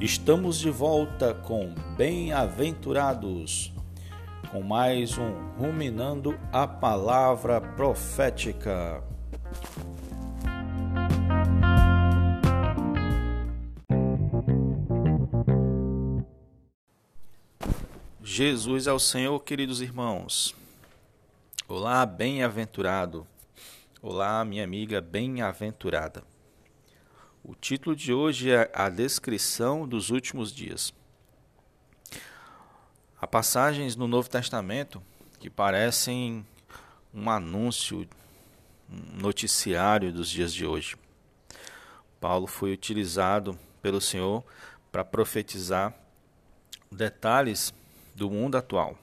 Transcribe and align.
Estamos 0.00 0.58
de 0.58 0.70
volta 0.70 1.34
com 1.34 1.74
Bem-aventurados, 1.94 3.70
com 4.50 4.62
mais 4.62 5.18
um 5.18 5.30
Ruminando 5.58 6.40
a 6.50 6.66
Palavra 6.66 7.60
Profética. 7.60 9.04
Jesus 18.24 18.86
é 18.86 18.92
o 18.94 18.98
Senhor, 18.98 19.38
queridos 19.40 19.82
irmãos. 19.82 20.56
Olá, 21.68 22.06
bem-aventurado. 22.06 23.26
Olá, 24.00 24.42
minha 24.46 24.64
amiga 24.64 25.02
bem-aventurada. 25.02 26.29
O 27.50 27.54
título 27.56 27.96
de 27.96 28.12
hoje 28.12 28.48
é 28.48 28.70
A 28.72 28.88
Descrição 28.88 29.84
dos 29.84 30.10
Últimos 30.10 30.52
Dias. 30.52 30.94
Há 33.20 33.26
passagens 33.26 33.96
no 33.96 34.06
Novo 34.06 34.30
Testamento 34.30 35.02
que 35.40 35.50
parecem 35.50 36.46
um 37.12 37.28
anúncio, 37.28 38.08
um 38.88 39.20
noticiário 39.20 40.12
dos 40.12 40.30
dias 40.30 40.54
de 40.54 40.64
hoje. 40.64 40.94
Paulo 42.20 42.46
foi 42.46 42.72
utilizado 42.72 43.58
pelo 43.82 44.00
Senhor 44.00 44.44
para 44.92 45.04
profetizar 45.04 45.92
detalhes 46.88 47.74
do 48.14 48.30
mundo 48.30 48.58
atual. 48.58 48.96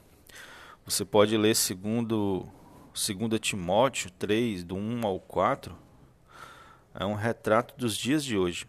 Você 0.86 1.04
pode 1.04 1.36
ler 1.36 1.54
segundo, 1.54 2.48
segundo 2.94 3.38
Timóteo 3.38 4.10
3, 4.12 4.64
do 4.64 4.78
1 4.78 5.06
ao 5.06 5.20
4, 5.20 5.87
é 7.00 7.06
um 7.06 7.14
retrato 7.14 7.76
dos 7.78 7.96
dias 7.96 8.26
de 8.26 8.36
hoje. 8.36 8.68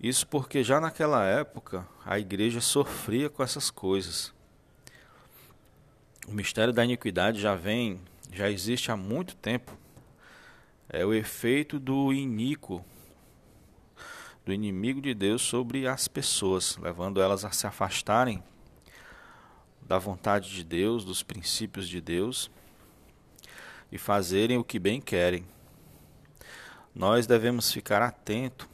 Isso 0.00 0.26
porque 0.26 0.64
já 0.64 0.80
naquela 0.80 1.24
época 1.24 1.86
a 2.04 2.18
igreja 2.18 2.60
sofria 2.62 3.28
com 3.28 3.42
essas 3.42 3.70
coisas. 3.70 4.32
O 6.26 6.32
mistério 6.32 6.72
da 6.72 6.82
iniquidade 6.82 7.40
já 7.40 7.54
vem, 7.54 8.00
já 8.32 8.50
existe 8.50 8.90
há 8.90 8.96
muito 8.96 9.36
tempo. 9.36 9.76
É 10.88 11.04
o 11.04 11.12
efeito 11.12 11.78
do 11.78 12.10
iníquo, 12.10 12.82
do 14.46 14.52
inimigo 14.52 15.00
de 15.00 15.12
Deus 15.12 15.42
sobre 15.42 15.86
as 15.86 16.08
pessoas, 16.08 16.78
levando 16.78 17.20
elas 17.20 17.44
a 17.44 17.50
se 17.50 17.66
afastarem 17.66 18.42
da 19.82 19.98
vontade 19.98 20.50
de 20.50 20.64
Deus, 20.64 21.04
dos 21.04 21.22
princípios 21.22 21.86
de 21.86 22.00
Deus 22.00 22.50
e 23.92 23.98
fazerem 23.98 24.56
o 24.56 24.64
que 24.64 24.78
bem 24.78 25.02
querem 25.02 25.46
nós 26.94 27.26
devemos 27.26 27.72
ficar 27.72 28.00
atento, 28.02 28.68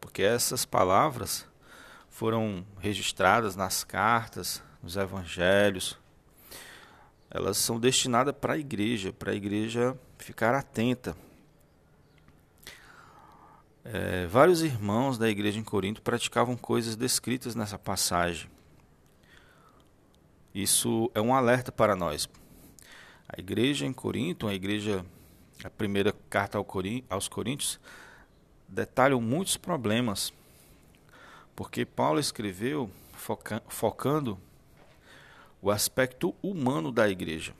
porque 0.00 0.22
essas 0.22 0.64
palavras 0.64 1.46
foram 2.10 2.64
registradas 2.78 3.56
nas 3.56 3.82
cartas, 3.82 4.62
nos 4.82 4.96
evangelhos. 4.96 5.98
Elas 7.30 7.56
são 7.56 7.80
destinadas 7.80 8.34
para 8.38 8.54
a 8.54 8.58
igreja, 8.58 9.12
para 9.12 9.32
a 9.32 9.34
igreja 9.34 9.98
ficar 10.18 10.54
atenta. 10.54 11.16
É, 13.84 14.26
vários 14.26 14.62
irmãos 14.62 15.16
da 15.16 15.28
igreja 15.28 15.58
em 15.58 15.64
Corinto 15.64 16.02
praticavam 16.02 16.56
coisas 16.56 16.96
descritas 16.96 17.54
nessa 17.54 17.78
passagem. 17.78 18.50
Isso 20.54 21.10
é 21.14 21.20
um 21.20 21.34
alerta 21.34 21.70
para 21.70 21.94
nós. 21.94 22.28
A 23.28 23.38
igreja 23.38 23.86
em 23.86 23.92
Corinto, 23.92 24.46
uma 24.46 24.54
igreja 24.54 25.04
a 25.64 25.70
primeira 25.70 26.14
carta 26.28 26.58
aos 27.08 27.28
Coríntios, 27.28 27.80
detalham 28.68 29.20
muitos 29.20 29.56
problemas, 29.56 30.32
porque 31.54 31.84
Paulo 31.84 32.20
escreveu 32.20 32.90
foca 33.12 33.62
focando 33.68 34.38
o 35.60 35.70
aspecto 35.70 36.34
humano 36.42 36.92
da 36.92 37.08
igreja. 37.08 37.54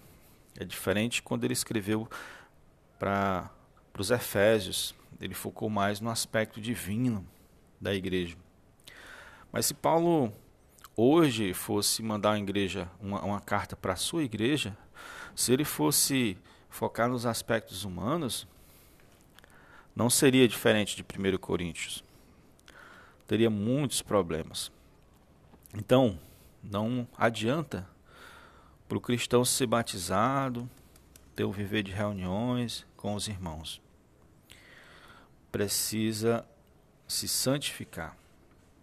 É 0.59 0.65
diferente 0.65 1.23
quando 1.23 1.45
ele 1.45 1.53
escreveu 1.53 2.09
para 2.99 3.51
os 3.99 4.11
Efésios, 4.11 4.95
ele 5.21 5.34
focou 5.34 5.69
mais 5.69 6.01
no 6.01 6.11
aspecto 6.11 6.61
divino 6.61 7.27
da 7.81 7.95
igreja. 7.95 8.37
Mas 9.51 9.67
se 9.67 9.75
Paulo 9.75 10.33
hoje 10.95 11.53
fosse 11.53 12.03
mandar 12.03 12.31
uma 12.31 12.39
igreja 12.39 12.89
uma, 13.01 13.23
uma 13.23 13.41
carta 13.41 13.77
para 13.77 13.95
a 13.95 13.97
sua 13.97 14.23
igreja, 14.23 14.77
se 15.34 15.53
ele 15.53 15.65
fosse 15.65 16.39
focar 16.77 17.09
nos 17.09 17.25
aspectos 17.25 17.85
humanos, 17.85 18.47
não 19.95 20.11
seria 20.11 20.47
diferente 20.47 20.95
de 20.95 21.03
1 21.03 21.39
Coríntios. 21.39 22.05
Teria 23.27 23.49
muitos 23.49 24.03
problemas. 24.03 24.71
Então, 25.75 26.21
não 26.63 27.09
adianta 27.17 27.89
para 28.87 28.99
o 28.99 29.01
cristão 29.01 29.43
ser 29.43 29.67
batizado, 29.67 30.69
ter 31.35 31.45
o 31.45 31.51
viver 31.51 31.83
de 31.83 31.93
reuniões 31.93 32.87
com 32.95 33.15
os 33.15 33.27
irmãos. 33.27 33.81
Precisa 35.51 36.47
se 37.09 37.27
santificar, 37.27 38.15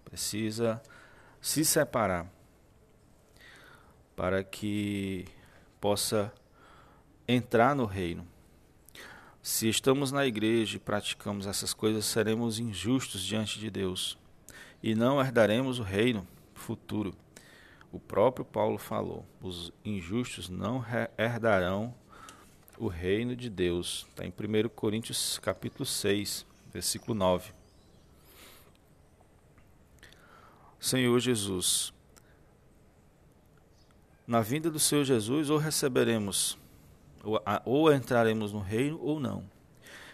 precisa 0.03 0.81
se 1.39 1.63
separar 1.63 2.25
para 4.15 4.43
que 4.43 5.27
possa 5.79 6.33
entrar 7.27 7.75
no 7.75 7.85
reino. 7.85 8.27
Se 9.41 9.67
estamos 9.67 10.11
na 10.11 10.25
igreja 10.25 10.77
e 10.77 10.79
praticamos 10.79 11.45
essas 11.45 11.73
coisas, 11.73 12.05
seremos 12.05 12.59
injustos 12.59 13.21
diante 13.21 13.59
de 13.59 13.69
Deus 13.69 14.17
e 14.81 14.95
não 14.95 15.19
herdaremos 15.19 15.79
o 15.79 15.83
reino 15.83 16.27
futuro. 16.53 17.13
O 17.91 17.99
próprio 17.99 18.45
Paulo 18.45 18.77
falou: 18.77 19.25
os 19.41 19.71
injustos 19.83 20.49
não 20.49 20.83
herdarão 21.17 21.93
o 22.77 22.87
reino 22.87 23.35
de 23.35 23.49
Deus. 23.49 24.05
Está 24.09 24.25
em 24.25 24.29
1 24.29 24.69
Coríntios 24.69 25.39
capítulo 25.39 25.85
6, 25.85 26.45
versículo 26.73 27.13
9. 27.13 27.51
Senhor 30.79 31.17
Jesus, 31.19 31.93
na 34.27 34.41
vinda 34.41 34.69
do 34.69 34.79
Senhor 34.79 35.05
Jesus, 35.05 35.49
ou 35.49 35.57
receberemos 35.57 36.57
ou, 37.23 37.41
ou 37.65 37.93
entraremos 37.93 38.51
no 38.51 38.59
reino 38.59 38.99
ou 39.01 39.19
não, 39.19 39.49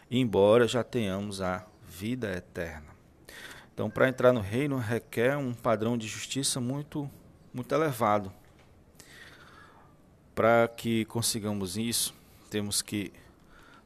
embora 0.09 0.67
já 0.67 0.83
tenhamos 0.83 1.41
a 1.41 1.65
vida 1.87 2.31
eterna. 2.31 2.87
Então, 3.73 3.89
para 3.89 4.07
entrar 4.07 4.31
no 4.31 4.41
reino 4.41 4.77
requer 4.77 5.37
um 5.37 5.53
padrão 5.53 5.97
de 5.97 6.07
justiça 6.07 6.59
muito, 6.59 7.09
muito 7.53 7.73
elevado. 7.73 8.31
Para 10.35 10.67
que 10.67 11.05
consigamos 11.05 11.77
isso, 11.77 12.13
temos 12.49 12.81
que 12.81 13.11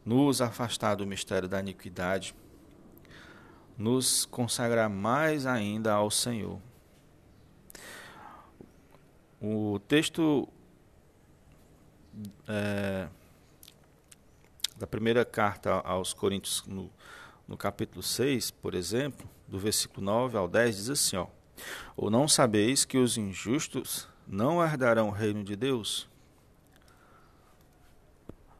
nos 0.05 0.41
afastar 0.41 0.95
do 0.95 1.05
mistério 1.05 1.47
da 1.47 1.59
iniquidade, 1.59 2.35
nos 3.77 4.25
consagrar 4.25 4.89
mais 4.89 5.45
ainda 5.45 5.93
ao 5.93 6.11
Senhor. 6.11 6.59
O 9.41 9.79
texto 9.87 10.47
é, 12.47 13.07
da 14.75 14.87
primeira 14.87 15.23
carta 15.23 15.71
aos 15.71 16.13
Coríntios, 16.13 16.63
no, 16.67 16.89
no 17.47 17.57
capítulo 17.57 18.03
6, 18.03 18.51
por 18.51 18.73
exemplo, 18.73 19.27
do 19.47 19.59
versículo 19.59 20.05
9 20.05 20.37
ao 20.37 20.47
10, 20.47 20.75
diz 20.75 20.89
assim: 20.89 21.17
ó, 21.17 21.27
Ou 21.95 22.09
não 22.09 22.27
sabeis 22.27 22.85
que 22.85 22.97
os 22.97 23.17
injustos 23.17 24.07
não 24.27 24.63
herdarão 24.63 25.09
o 25.09 25.11
reino 25.11 25.43
de 25.43 25.55
Deus? 25.55 26.09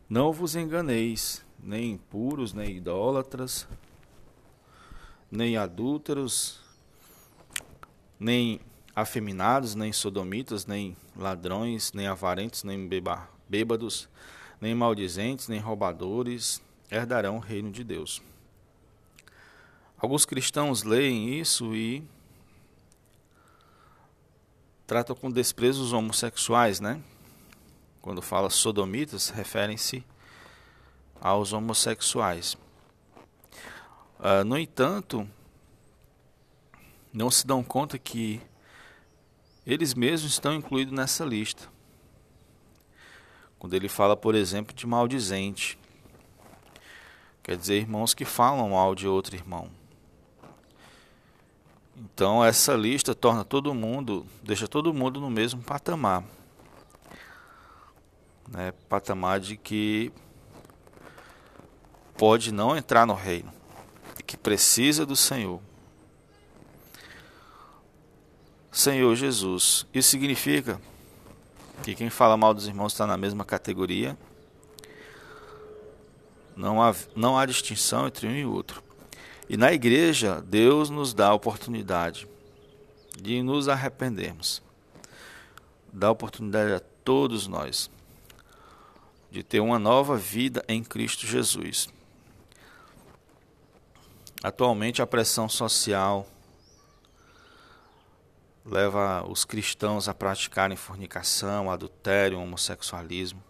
Não 0.09 0.31
vos 0.31 0.55
enganeis, 0.55 1.43
nem 1.59 1.91
impuros, 1.93 2.53
nem 2.53 2.77
idólatras, 2.77 3.67
nem 5.31 5.57
adúlteros, 5.57 6.61
nem 8.19 8.59
afeminados, 8.95 9.73
nem 9.73 9.91
sodomitas, 9.91 10.65
nem 10.67 10.95
ladrões, 11.15 11.93
nem 11.93 12.07
avarentos, 12.07 12.63
nem 12.63 12.87
beba, 12.87 13.29
bêbados, 13.47 14.09
nem 14.59 14.73
maldizentes, 14.73 15.47
nem 15.47 15.59
roubadores 15.59 16.61
herdarão 16.89 17.37
o 17.37 17.39
reino 17.39 17.71
de 17.71 17.83
Deus. 17.83 18.21
Alguns 19.97 20.25
cristãos 20.25 20.83
leem 20.83 21.39
isso 21.39 21.73
e 21.73 22.03
tratam 24.85 25.15
com 25.15 25.31
desprezo 25.31 25.81
os 25.81 25.93
homossexuais, 25.93 26.79
né? 26.79 27.01
Quando 28.01 28.21
fala 28.21 28.49
sodomitas, 28.49 29.29
referem-se 29.29 30.03
aos 31.21 31.53
homossexuais. 31.53 32.57
Uh, 34.19 34.43
no 34.45 34.57
entanto, 34.57 35.27
não 37.13 37.31
se 37.31 37.47
dão 37.47 37.63
conta 37.63 37.97
que 37.97 38.41
eles 39.65 39.93
mesmos 39.93 40.31
estão 40.31 40.53
incluídos 40.53 40.93
nessa 40.93 41.23
lista. 41.23 41.67
Quando 43.57 43.73
ele 43.73 43.87
fala, 43.87 44.15
por 44.17 44.35
exemplo, 44.35 44.75
de 44.75 44.85
maldizente. 44.85 45.77
Quer 47.41 47.57
dizer, 47.57 47.75
irmãos 47.75 48.13
que 48.13 48.25
falam 48.25 48.69
mal 48.69 48.93
de 48.93 49.07
outro 49.07 49.35
irmão. 49.35 49.69
Então 51.95 52.43
essa 52.43 52.73
lista 52.73 53.13
torna 53.13 53.45
todo 53.45 53.73
mundo, 53.73 54.25
deixa 54.41 54.67
todo 54.67 54.93
mundo 54.93 55.21
no 55.21 55.29
mesmo 55.29 55.61
patamar. 55.61 56.23
Né? 58.47 58.73
Patamar 58.89 59.39
de 59.39 59.55
que 59.55 60.11
pode 62.17 62.51
não 62.51 62.75
entrar 62.75 63.05
no 63.05 63.13
reino, 63.13 63.51
que 64.25 64.35
precisa 64.35 65.05
do 65.05 65.15
Senhor. 65.15 65.61
Senhor 68.73 69.15
Jesus. 69.15 69.85
Isso 69.93 70.09
significa 70.09 70.81
que 71.83 71.93
quem 71.93 72.09
fala 72.09 72.35
mal 72.35 72.55
dos 72.55 72.67
irmãos 72.67 72.91
está 72.91 73.05
na 73.05 73.15
mesma 73.15 73.45
categoria. 73.45 74.17
Não 76.55 76.81
há, 76.81 76.95
não 77.15 77.37
há 77.37 77.45
distinção 77.45 78.07
entre 78.07 78.27
um 78.27 78.31
e 78.31 78.43
outro. 78.43 78.83
E 79.47 79.55
na 79.55 79.71
igreja, 79.71 80.41
Deus 80.41 80.89
nos 80.89 81.13
dá 81.13 81.27
a 81.27 81.33
oportunidade 81.35 82.27
de 83.21 83.43
nos 83.43 83.69
arrependermos. 83.69 84.63
Dá 85.91 86.07
a 86.07 86.11
oportunidade 86.11 86.73
a 86.73 86.79
todos 86.79 87.45
nós 87.45 87.91
de 89.29 89.43
ter 89.43 89.59
uma 89.59 89.77
nova 89.77 90.17
vida 90.17 90.65
em 90.67 90.83
Cristo 90.83 91.27
Jesus. 91.27 91.87
Atualmente, 94.41 94.99
a 94.99 95.07
pressão 95.07 95.47
social 95.47 96.27
leva 98.65 99.25
os 99.27 99.45
cristãos 99.45 100.07
a 100.07 100.13
praticarem 100.13 100.77
fornicação, 100.77 101.69
adultério, 101.69 102.39
homossexualismo. 102.39 103.43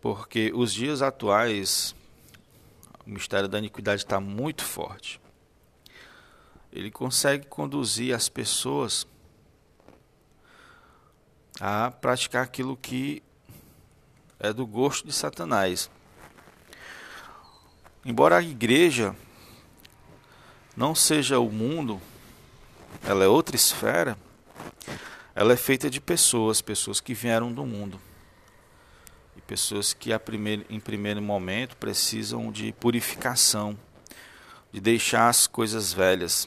Porque 0.00 0.52
os 0.54 0.72
dias 0.72 1.02
atuais 1.02 1.94
o 3.08 3.10
mistério 3.10 3.48
da 3.48 3.58
iniquidade 3.58 4.02
está 4.02 4.20
muito 4.20 4.62
forte. 4.62 5.18
Ele 6.70 6.90
consegue 6.90 7.46
conduzir 7.46 8.14
as 8.14 8.28
pessoas 8.28 9.06
a 11.58 11.90
praticar 11.90 12.44
aquilo 12.44 12.76
que 12.76 13.22
é 14.38 14.52
do 14.52 14.66
gosto 14.66 15.06
de 15.06 15.12
Satanás. 15.14 15.90
Embora 18.04 18.36
a 18.36 18.42
igreja 18.42 19.16
não 20.76 20.94
seja 20.94 21.38
o 21.38 21.50
mundo, 21.50 21.98
ela 23.04 23.24
é 23.24 23.28
outra 23.28 23.56
esfera, 23.56 24.16
ela 25.34 25.52
é 25.52 25.56
feita 25.56 25.88
de 25.88 26.00
pessoas, 26.00 26.60
pessoas 26.60 27.00
que 27.00 27.14
vieram 27.14 27.52
do 27.52 27.64
mundo 27.64 28.00
pessoas 29.48 29.94
que 29.94 30.12
a 30.12 30.20
primeiro, 30.20 30.66
em 30.68 30.78
primeiro 30.78 31.22
momento 31.22 31.74
precisam 31.78 32.52
de 32.52 32.70
purificação, 32.70 33.78
de 34.70 34.78
deixar 34.78 35.26
as 35.30 35.46
coisas 35.46 35.90
velhas. 35.90 36.46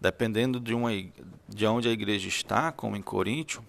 Dependendo 0.00 0.58
de, 0.58 0.74
uma, 0.74 0.90
de 1.48 1.64
onde 1.64 1.88
a 1.88 1.92
igreja 1.92 2.26
está, 2.26 2.72
como 2.72 2.96
em 2.96 3.02
Coríntio, 3.02 3.64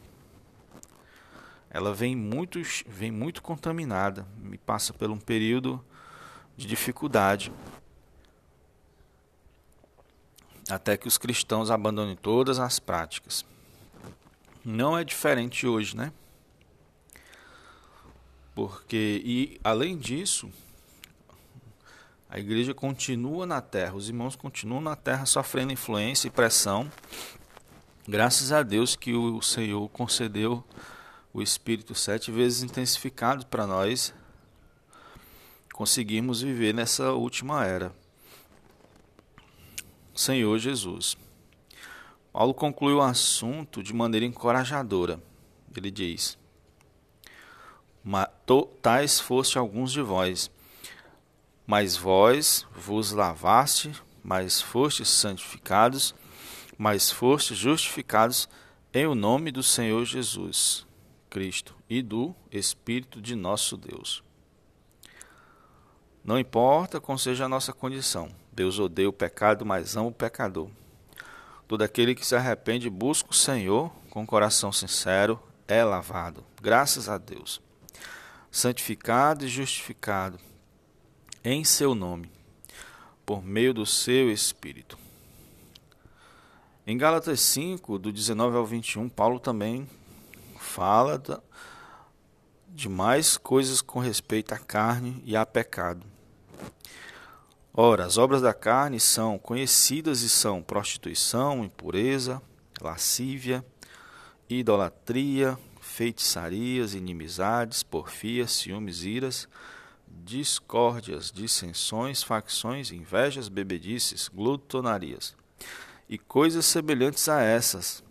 ela 1.69 1.94
vem 1.94 2.16
muito, 2.16 2.60
vem 2.88 3.12
muito 3.12 3.44
contaminada, 3.44 4.28
me 4.36 4.57
passa 4.57 4.92
por 4.92 5.12
um 5.12 5.19
período 5.19 5.84
de 6.57 6.66
dificuldade. 6.66 7.54
Até 10.69 10.95
que 10.98 11.07
os 11.07 11.18
cristãos 11.18 11.69
abandonem 11.69 12.15
todas 12.15 12.60
as 12.60 12.80
práticas. 12.80 13.45
Não 14.63 14.98
é 14.98 15.04
diferente 15.04 15.68
hoje, 15.68 15.95
né? 15.95 16.12
Porque, 18.56 19.21
e 19.25 19.60
além 19.63 19.98
disso, 19.98 20.50
a 22.30 22.39
igreja 22.39 22.74
continua 22.74 23.45
na 23.45 23.62
terra, 23.62 23.95
os 23.95 24.07
irmãos 24.07 24.36
continuam 24.36 24.81
na 24.81 24.95
terra 24.95 25.25
sofrendo 25.25 25.74
influência 25.74 26.27
e 26.27 26.31
pressão. 26.31 26.89
Graças 28.07 28.51
a 28.51 28.63
Deus 28.63 28.95
que 28.95 29.13
o 29.13 29.42
Senhor 29.42 29.89
concedeu 29.89 30.63
o 31.33 31.42
Espírito 31.42 31.95
sete 31.95 32.31
vezes 32.31 32.63
intensificado 32.63 33.45
para 33.48 33.65
nós 33.65 34.13
conseguirmos 35.74 36.42
viver 36.42 36.74
nessa 36.74 37.12
última 37.12 37.65
era. 37.65 37.92
Senhor 40.13 40.57
Jesus. 40.60 41.18
Paulo 42.31 42.54
conclui 42.54 42.94
o 42.94 43.01
assunto 43.01 43.83
de 43.83 43.94
maneira 43.94 44.25
encorajadora. 44.25 45.21
Ele 45.75 45.92
diz: 45.92 46.38
tais 48.81 49.19
foste 49.19 49.57
alguns 49.57 49.92
de 49.92 50.01
vós. 50.01 50.51
Mas 51.65 51.95
vós 51.95 52.68
vos 52.75 53.12
lavaste, 53.12 53.94
mas 54.24 54.62
fostes 54.62 55.07
santificados, 55.07 56.13
mas 56.77 57.10
fostes 57.10 57.57
justificados 57.57 58.50
em 58.94 59.07
o 59.07 59.15
nome 59.15 59.51
do 59.51 59.63
Senhor 59.63 60.04
Jesus 60.06 60.86
Cristo 61.33 61.75
e 61.89 62.04
do 62.04 62.36
Espírito 62.51 63.19
de 63.19 63.36
nosso 63.36 63.75
Deus. 63.75 64.24
Não 66.24 66.38
importa 66.38 67.01
qual 67.01 67.18
seja 67.18 67.45
a 67.45 67.50
nossa 67.50 67.74
condição, 67.74 68.30
Deus 68.56 68.80
odeia 68.80 69.10
o 69.10 69.14
pecado, 69.14 69.66
mas 69.66 69.96
ama 69.96 70.08
o 70.08 70.14
pecador. 70.14 70.70
Todo 71.68 71.82
aquele 71.82 72.16
que 72.16 72.26
se 72.26 72.36
arrepende 72.36 72.88
e 72.88 72.90
busca 72.90 73.32
o 73.32 73.36
Senhor 73.36 73.92
com 74.10 74.26
coração 74.26 74.72
sincero 74.72 75.40
é 75.68 75.84
lavado. 75.84 76.44
Graças 76.62 77.10
a 77.10 77.18
Deus 77.18 77.62
santificado 78.54 79.46
e 79.46 79.48
justificado 79.48 80.40
em 81.44 81.64
seu 81.64 81.96
nome, 81.96 82.30
por 83.26 83.44
meio 83.44 83.74
do 83.74 83.84
seu 83.84 84.32
Espírito. 84.32 84.96
Em 86.86 86.96
Gálatas 86.96 87.40
5, 87.42 87.98
do 87.98 88.12
19 88.12 88.56
ao 88.56 88.64
21, 88.64 89.10
Paulo 89.10 89.40
também 89.40 89.90
fala 90.60 91.22
de 92.70 92.88
mais 92.88 93.36
coisas 93.36 93.82
com 93.82 94.00
respeito 94.00 94.54
à 94.54 94.60
carne 94.60 95.20
e 95.26 95.36
a 95.36 95.44
pecado. 95.48 96.06
Ora, 97.75 98.06
as 98.06 98.20
obras 98.20 98.40
da 98.40 98.54
carne 98.54 99.00
são 99.00 99.40
conhecidas 99.40 100.22
e 100.22 100.30
são 100.30 100.62
prostituição, 100.62 101.66
impureza, 101.66 102.40
lascívia, 102.80 103.66
idolatria, 104.48 105.58
feitiçarias, 105.81 106.94
inimizades, 106.94 107.81
porfias, 107.81 108.52
ciúmes, 108.52 109.04
iras, 109.04 109.50
discórdias, 110.08 111.32
dissensões, 111.32 112.22
facções, 112.22 112.92
invejas, 112.92 113.50
bebedices, 113.50 114.30
glutonarias 114.32 115.36
e 116.08 116.20
coisas 116.20 116.68
semelhantes 116.68 117.27
a 117.27 117.42
essas, 117.42 118.03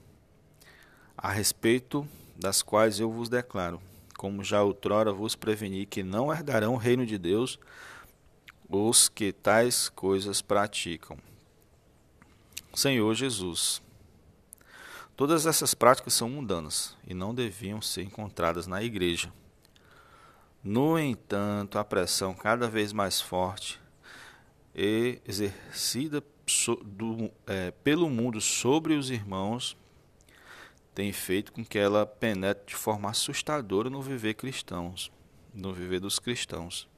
a 1.16 1.30
respeito 1.30 2.04
das 2.34 2.62
quais 2.62 2.98
eu 2.98 3.12
vos 3.12 3.28
declaro, 3.28 3.80
como 4.18 4.42
já 4.42 4.60
outrora 4.60 5.12
vos 5.12 5.36
preveni 5.36 5.86
que 5.86 6.02
não 6.02 6.32
herdarão 6.32 6.74
o 6.74 6.78
reino 6.78 7.06
de 7.06 7.16
Deus 7.16 7.60
os 8.72 9.08
que 9.08 9.32
tais 9.32 9.88
coisas 9.88 10.40
praticam. 10.40 11.18
Senhor 12.74 13.14
Jesus, 13.14 13.82
Todas 15.14 15.46
essas 15.46 15.74
práticas 15.74 16.14
são 16.14 16.28
mundanas 16.28 16.96
e 17.06 17.12
não 17.12 17.34
deviam 17.34 17.82
ser 17.82 18.02
encontradas 18.02 18.66
na 18.66 18.82
igreja. 18.82 19.32
No 20.64 20.98
entanto, 20.98 21.78
a 21.78 21.84
pressão 21.84 22.34
cada 22.34 22.66
vez 22.66 22.92
mais 22.92 23.20
forte 23.20 23.80
exercida 24.74 26.24
do, 26.84 27.30
é, 27.46 27.70
pelo 27.84 28.08
mundo 28.08 28.40
sobre 28.40 28.94
os 28.94 29.10
irmãos 29.10 29.76
tem 30.94 31.12
feito 31.12 31.52
com 31.52 31.64
que 31.64 31.78
ela 31.78 32.06
penetre 32.06 32.66
de 32.66 32.74
forma 32.74 33.10
assustadora 33.10 33.90
no 33.90 34.02
viver 34.02 34.34
cristãos, 34.34 35.12
no 35.54 35.72
viver 35.72 36.00
dos 36.00 36.18
cristãos. 36.18 36.88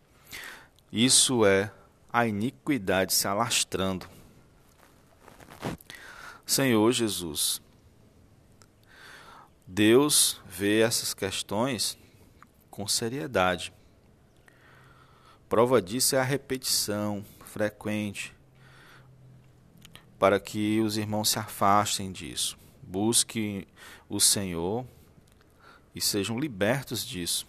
Isso 0.93 1.45
é 1.45 1.73
a 2.13 2.27
iniquidade 2.27 3.13
se 3.13 3.27
alastrando. 3.27 4.09
Senhor 6.47 6.93
Jesus, 6.93 7.61
Deus 9.67 10.41
vê 10.47 10.81
essas 10.81 11.15
questões 11.15 11.99
com 12.71 12.87
seriedade. 12.87 13.73
Prova 15.49 15.81
disso 15.81 16.17
é 16.17 16.21
a 16.21 16.25
repetição 16.25 17.25
frequente 17.45 18.35
para 20.19 20.39
que 20.39 20.81
os 20.81 20.97
irmãos 20.97 21.31
se 21.31 21.39
afastem 21.39 22.13
disso. 22.13 22.57
Busquem 22.83 23.67
o 24.09 24.21
Senhor 24.21 24.87
e 25.95 26.01
sejam 26.01 26.39
libertos 26.39 27.07
disso. 27.07 27.47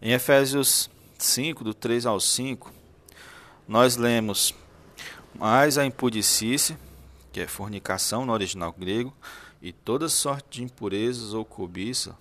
Em 0.00 0.12
Efésios 0.12 0.90
5, 1.24 1.64
do 1.64 1.72
3 1.72 2.06
ao 2.06 2.18
5, 2.18 2.72
nós 3.66 3.96
lemos: 3.96 4.54
Mas 5.34 5.78
a 5.78 5.86
impudicícia, 5.86 6.78
que 7.32 7.40
é 7.40 7.46
fornicação 7.46 8.26
no 8.26 8.32
original 8.32 8.74
grego, 8.76 9.14
e 9.60 9.72
toda 9.72 10.08
sorte 10.08 10.58
de 10.58 10.64
impurezas 10.64 11.32
ou 11.32 11.44
cobiça, 11.44 12.16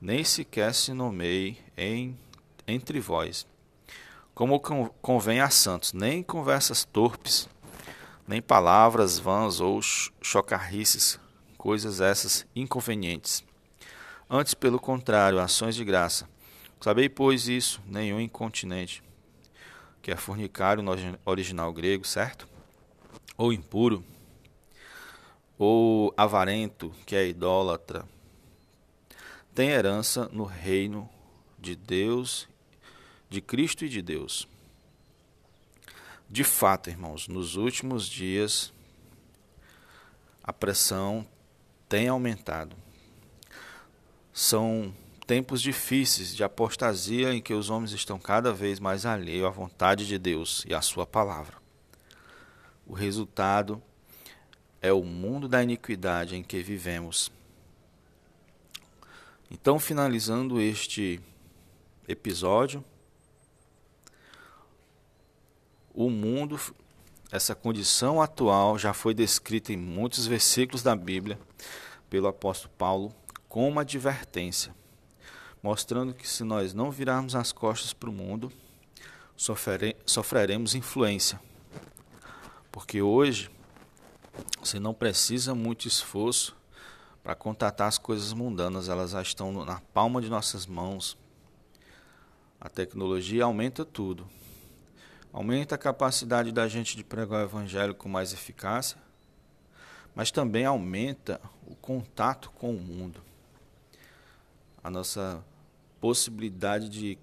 nem 0.00 0.22
sequer 0.22 0.74
se 0.74 0.92
nomeie 0.92 1.58
em, 1.76 2.16
entre 2.68 3.00
vós, 3.00 3.46
como 4.34 4.60
convém 5.00 5.40
a 5.40 5.48
santos, 5.48 5.94
nem 5.94 6.22
conversas 6.22 6.84
torpes, 6.84 7.48
nem 8.28 8.42
palavras 8.42 9.18
vãs 9.18 9.60
ou 9.60 9.80
chocarrices, 10.20 11.18
coisas 11.56 12.00
essas 12.00 12.46
inconvenientes. 12.54 13.42
Antes, 14.28 14.52
pelo 14.52 14.78
contrário, 14.78 15.40
ações 15.40 15.74
de 15.74 15.84
graça. 15.84 16.28
Sabei, 16.80 17.08
pois, 17.08 17.48
isso, 17.48 17.80
nenhum 17.86 18.20
incontinente, 18.20 19.02
que 20.00 20.10
é 20.10 20.16
fornicário 20.16 20.82
no 20.82 20.92
original 21.24 21.72
grego, 21.72 22.06
certo? 22.06 22.46
Ou 23.36 23.52
impuro, 23.52 24.04
ou 25.58 26.12
avarento, 26.16 26.92
que 27.04 27.16
é 27.16 27.26
idólatra, 27.26 28.06
tem 29.54 29.70
herança 29.70 30.28
no 30.32 30.44
reino 30.44 31.08
de 31.58 31.74
Deus, 31.74 32.46
de 33.28 33.40
Cristo 33.40 33.84
e 33.84 33.88
de 33.88 34.02
Deus. 34.02 34.46
De 36.28 36.44
fato, 36.44 36.90
irmãos, 36.90 37.26
nos 37.26 37.56
últimos 37.56 38.06
dias 38.06 38.72
a 40.42 40.52
pressão 40.52 41.26
tem 41.88 42.06
aumentado. 42.08 42.76
São 44.32 44.94
tempos 45.26 45.60
difíceis 45.60 46.34
de 46.34 46.44
apostasia 46.44 47.34
em 47.34 47.42
que 47.42 47.52
os 47.52 47.68
homens 47.68 47.92
estão 47.92 48.18
cada 48.18 48.52
vez 48.52 48.78
mais 48.78 49.04
alheios 49.04 49.46
à 49.46 49.50
vontade 49.50 50.06
de 50.06 50.18
Deus 50.18 50.64
e 50.68 50.74
à 50.74 50.80
sua 50.80 51.06
palavra. 51.06 51.56
O 52.86 52.94
resultado 52.94 53.82
é 54.80 54.92
o 54.92 55.02
mundo 55.02 55.48
da 55.48 55.62
iniquidade 55.62 56.36
em 56.36 56.42
que 56.42 56.62
vivemos. 56.62 57.32
Então, 59.50 59.78
finalizando 59.78 60.60
este 60.60 61.20
episódio, 62.06 62.84
o 65.92 66.08
mundo, 66.08 66.60
essa 67.32 67.54
condição 67.54 68.22
atual 68.22 68.78
já 68.78 68.92
foi 68.92 69.14
descrita 69.14 69.72
em 69.72 69.76
muitos 69.76 70.26
versículos 70.26 70.82
da 70.82 70.94
Bíblia 70.94 71.38
pelo 72.08 72.28
apóstolo 72.28 72.72
Paulo 72.76 73.14
como 73.48 73.80
advertência, 73.80 74.74
mostrando 75.62 76.14
que 76.14 76.28
se 76.28 76.44
nós 76.44 76.74
não 76.74 76.90
virarmos 76.90 77.34
as 77.34 77.52
costas 77.52 77.92
para 77.92 78.10
o 78.10 78.12
mundo, 78.12 78.52
sofrere, 79.36 79.96
sofreremos 80.04 80.74
influência. 80.74 81.40
Porque 82.70 83.00
hoje 83.00 83.50
você 84.60 84.78
não 84.78 84.92
precisa 84.92 85.54
muito 85.54 85.88
esforço 85.88 86.56
para 87.22 87.34
contatar 87.34 87.88
as 87.88 87.98
coisas 87.98 88.32
mundanas, 88.32 88.88
elas 88.88 89.10
já 89.10 89.22
estão 89.22 89.64
na 89.64 89.80
palma 89.92 90.20
de 90.20 90.28
nossas 90.28 90.66
mãos. 90.66 91.16
A 92.60 92.68
tecnologia 92.68 93.44
aumenta 93.44 93.84
tudo. 93.84 94.28
Aumenta 95.32 95.74
a 95.74 95.78
capacidade 95.78 96.52
da 96.52 96.66
gente 96.68 96.96
de 96.96 97.04
pregar 97.04 97.40
o 97.40 97.44
evangelho 97.44 97.94
com 97.94 98.08
mais 98.08 98.32
eficácia, 98.32 98.96
mas 100.14 100.30
também 100.30 100.64
aumenta 100.64 101.40
o 101.66 101.74
contato 101.74 102.50
com 102.52 102.70
o 102.70 102.80
mundo. 102.80 103.25
A 104.86 104.90
nossa 104.90 105.44
possibilidade 106.00 106.88
de 106.88 107.18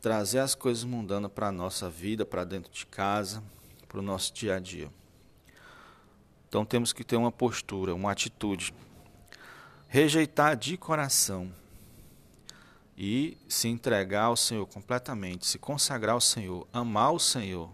trazer 0.00 0.38
as 0.38 0.54
coisas 0.54 0.82
mundanas 0.82 1.30
para 1.30 1.48
a 1.48 1.52
nossa 1.52 1.90
vida, 1.90 2.24
para 2.24 2.42
dentro 2.42 2.72
de 2.72 2.86
casa, 2.86 3.44
para 3.86 3.98
o 3.98 4.02
nosso 4.02 4.32
dia 4.32 4.56
a 4.56 4.58
dia. 4.58 4.90
Então 6.48 6.64
temos 6.64 6.90
que 6.90 7.04
ter 7.04 7.16
uma 7.16 7.30
postura, 7.30 7.94
uma 7.94 8.10
atitude. 8.10 8.72
Rejeitar 9.88 10.56
de 10.56 10.78
coração 10.78 11.52
e 12.96 13.36
se 13.46 13.68
entregar 13.68 14.22
ao 14.22 14.36
Senhor 14.36 14.64
completamente, 14.68 15.46
se 15.46 15.58
consagrar 15.58 16.14
ao 16.14 16.20
Senhor, 16.22 16.66
amar 16.72 17.12
o 17.12 17.18
Senhor. 17.18 17.68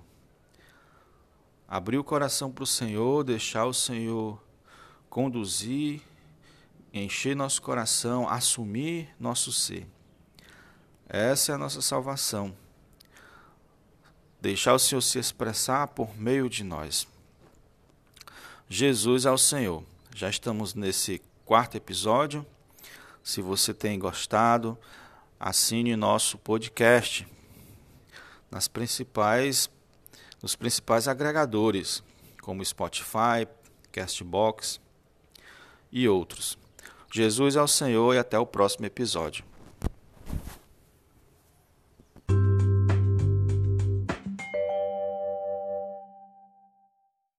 Abrir 1.68 1.98
o 1.98 2.02
coração 2.02 2.50
para 2.50 2.64
o 2.64 2.66
Senhor, 2.66 3.22
deixar 3.22 3.66
o 3.66 3.72
Senhor 3.72 4.42
conduzir, 5.08 6.02
encher 7.00 7.34
nosso 7.34 7.60
coração, 7.60 8.28
assumir 8.28 9.08
nosso 9.18 9.52
ser. 9.52 9.86
Essa 11.08 11.52
é 11.52 11.54
a 11.54 11.58
nossa 11.58 11.82
salvação. 11.82 12.56
Deixar 14.40 14.74
o 14.74 14.78
Senhor 14.78 15.00
se 15.00 15.18
expressar 15.18 15.88
por 15.88 16.16
meio 16.16 16.48
de 16.48 16.62
nós. 16.62 17.06
Jesus 18.68 19.26
ao 19.26 19.36
Senhor. 19.36 19.82
Já 20.14 20.30
estamos 20.30 20.74
nesse 20.74 21.20
quarto 21.44 21.76
episódio. 21.76 22.46
Se 23.22 23.40
você 23.40 23.74
tem 23.74 23.98
gostado, 23.98 24.78
assine 25.38 25.96
nosso 25.96 26.38
podcast 26.38 27.26
nas 28.50 28.68
principais 28.68 29.68
nos 30.40 30.54
principais 30.54 31.08
agregadores, 31.08 32.02
como 32.42 32.62
Spotify, 32.62 33.48
Castbox 33.90 34.78
e 35.90 36.06
outros. 36.06 36.58
Jesus 37.16 37.54
é 37.54 37.62
o 37.62 37.68
Senhor 37.68 38.12
e 38.12 38.18
até 38.18 38.36
o 38.36 38.44
próximo 38.44 38.86
episódio. 38.86 39.44